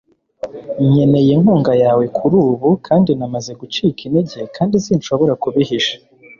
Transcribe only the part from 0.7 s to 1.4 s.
nkeneye